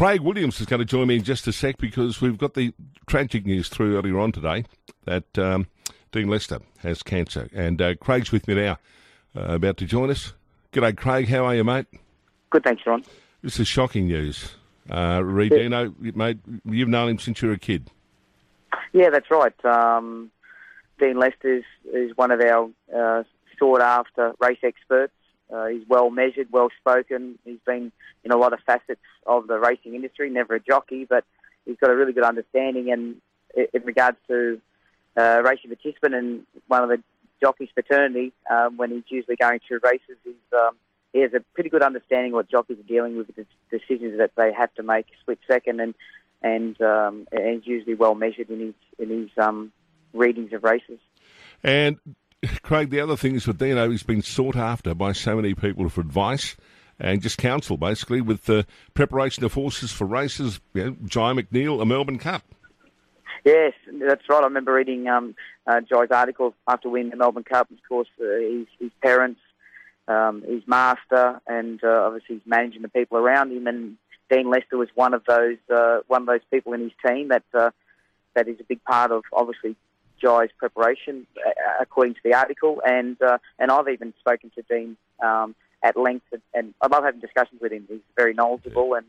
[0.00, 2.72] Craig Williams is going to join me in just a sec because we've got the
[3.06, 4.64] tragic news through earlier on today
[5.04, 5.66] that um,
[6.10, 7.50] Dean Lester has cancer.
[7.52, 8.78] And uh, Craig's with me now,
[9.36, 10.32] uh, about to join us.
[10.72, 11.28] G'day, Craig.
[11.28, 11.84] How are you, mate?
[12.48, 13.04] Good, thanks, Ron.
[13.42, 14.52] This is shocking news.
[14.88, 15.88] Uh, Reed, yeah.
[16.14, 17.90] Mate, you've known him since you were a kid.
[18.94, 19.64] Yeah, that's right.
[19.66, 20.30] Um,
[20.98, 23.24] Dean Lester is, is one of our uh,
[23.58, 25.12] sought after race experts.
[25.52, 27.38] Uh, he's well measured, well spoken.
[27.44, 27.92] He's been
[28.24, 30.30] in a lot of facets of the racing industry.
[30.30, 31.24] Never a jockey, but
[31.64, 32.90] he's got a really good understanding.
[32.92, 33.16] And
[33.54, 34.60] in regards to
[35.16, 37.02] uh, racing participant and one of the
[37.40, 40.76] jockeys fraternity, um, when he's usually going through races, he's, um,
[41.12, 44.32] he has a pretty good understanding of what jockeys are dealing with, the decisions that
[44.36, 45.94] they have to make split second, and
[46.42, 49.72] and, um, and he's usually well measured in his in his um,
[50.14, 50.98] readings of races.
[51.62, 51.98] And
[52.62, 55.88] Craig, the other thing is with Dino, he's been sought after by so many people
[55.88, 56.56] for advice
[56.98, 60.60] and just counsel, basically, with the preparation of horses for races.
[60.74, 62.42] You know, Jye McNeil, a Melbourne Cup.
[63.44, 64.40] Yes, that's right.
[64.40, 65.34] I remember reading um,
[65.66, 67.70] uh, Jye's article after winning the Melbourne Cup.
[67.70, 69.40] Of course, uh, his, his parents,
[70.08, 73.66] um, his master, and uh, obviously he's managing the people around him.
[73.66, 73.96] And
[74.30, 77.44] Dean Lester was one of those uh, one of those people in his team that
[77.54, 77.70] uh,
[78.34, 79.74] that is a big part of obviously
[80.20, 84.96] Jye's preparation, uh, according to the article, and uh, and I've even spoken to Dean
[85.22, 87.86] um, at length, and I love having discussions with him.
[87.88, 89.06] He's very knowledgeable, and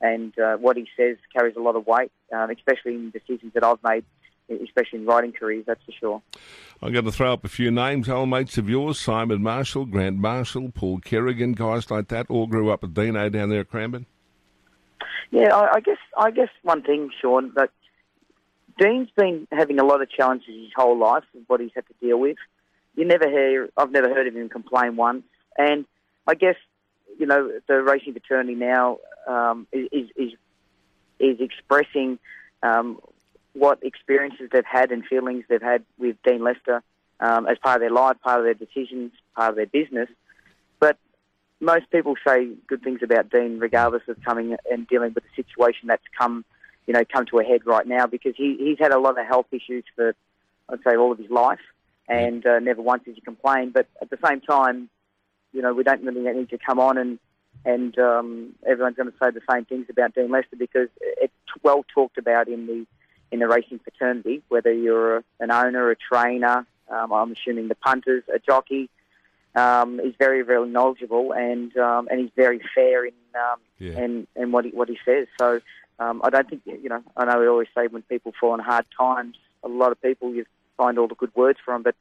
[0.00, 3.64] and uh, what he says carries a lot of weight, um, especially in decisions that
[3.64, 4.04] I've made,
[4.48, 5.64] especially in riding careers.
[5.66, 6.22] That's for sure.
[6.80, 10.18] I'm going to throw up a few names, old mates of yours: Simon Marshall, Grant
[10.18, 12.26] Marshall, Paul Kerrigan, guys like that.
[12.28, 14.06] All grew up with Dino down there at Cranbourne.
[15.30, 17.70] Yeah, I, I guess I guess one thing, Sean, that
[18.78, 21.94] Dean's been having a lot of challenges his whole life of what he's had to
[22.00, 22.36] deal with.
[22.94, 25.24] You never hear, I've never heard of him complain once.
[25.56, 25.84] And
[26.26, 26.56] I guess,
[27.18, 30.32] you know, the racing fraternity now um, is, is,
[31.18, 32.18] is expressing
[32.62, 33.00] um,
[33.52, 36.82] what experiences they've had and feelings they've had with Dean Lester
[37.20, 40.08] um, as part of their life, part of their decisions, part of their business.
[40.78, 40.96] But
[41.60, 45.88] most people say good things about Dean, regardless of coming and dealing with the situation
[45.88, 46.44] that's come
[46.88, 49.26] you know, come to a head right now because he, he's had a lot of
[49.26, 50.14] health issues for,
[50.70, 51.60] I'd say, all of his life,
[52.08, 53.74] and uh, never once has he complained.
[53.74, 54.88] But at the same time,
[55.52, 57.18] you know, we don't really need to come on and
[57.64, 61.32] and um, everyone's going to say the same things about Dean Lester because it's
[61.62, 62.86] well talked about in the
[63.30, 64.42] in the racing fraternity.
[64.48, 68.88] Whether you're an owner, a trainer, um, I'm assuming the punters, a jockey,
[69.54, 74.02] um, he's very, very knowledgeable and um, and he's very fair in um, yeah.
[74.02, 75.26] in, in what he what he says.
[75.38, 75.60] So
[75.98, 78.60] um, I don't think, you know, I know we always say when people fall in
[78.60, 80.44] hard times, a lot of people you
[80.76, 81.94] find all the good words from, but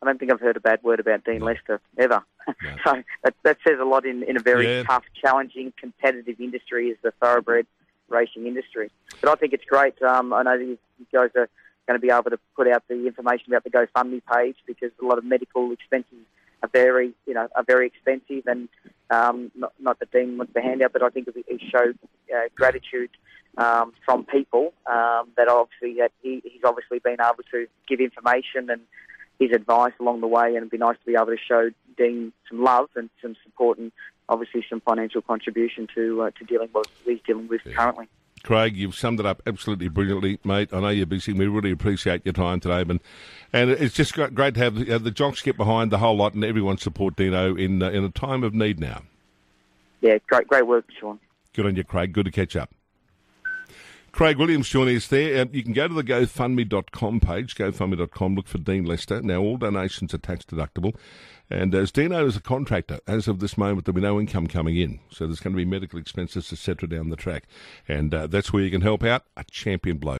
[0.00, 1.46] I don't think I've heard a bad word about Dean no.
[1.46, 2.24] Lester ever.
[2.46, 2.54] No.
[2.84, 4.82] so that, that says a lot in, in a very yeah.
[4.84, 7.66] tough, challenging, competitive industry as the thoroughbred
[8.08, 8.90] racing industry.
[9.20, 10.00] But I think it's great.
[10.02, 10.78] Um, I know you
[11.12, 11.48] guys are
[11.86, 15.04] going to be able to put out the information about the GoFundMe page because a
[15.04, 16.26] lot of medical expenses
[16.62, 18.68] are very, you know, are very expensive, and
[19.12, 21.98] um, not, not that Dean wants the handout, but I think it, it showed
[22.34, 23.10] uh, gratitude
[23.58, 28.70] um, from people um, that obviously that he, he's obviously been able to give information
[28.70, 28.80] and
[29.38, 32.32] his advice along the way, and it'd be nice to be able to show Dean
[32.48, 33.92] some love and some support, and
[34.28, 37.74] obviously some financial contribution to uh, to dealing with what he's dealing with yeah.
[37.74, 38.08] currently.
[38.42, 40.70] Craig, you've summed it up absolutely brilliantly, mate.
[40.72, 41.32] I know you're busy.
[41.32, 43.00] We really appreciate your time today, and
[43.52, 46.34] and it's just great to have the, uh, the jocks get behind the whole lot
[46.34, 49.02] and everyone support Dino in uh, in a time of need now.
[50.00, 51.20] Yeah, great, great work, Sean.
[51.52, 52.12] Good on you, Craig.
[52.12, 52.70] Good to catch up.
[54.10, 55.46] Craig Williams joining us there.
[55.52, 59.22] you can go to the GoFundMe.com page, GoFundMe.com, look for Dean Lester.
[59.22, 60.94] Now, all donations are tax deductible.
[61.52, 64.76] And as Dino is a contractor, as of this moment, there'll be no income coming
[64.78, 65.00] in.
[65.10, 67.44] So there's going to be medical expenses, etc., down the track.
[67.86, 69.24] And uh, that's where you can help out.
[69.36, 70.10] A champion bloke.